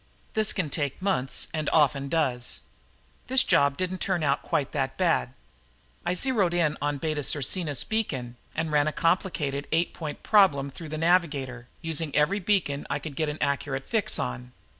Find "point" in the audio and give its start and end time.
9.93-10.23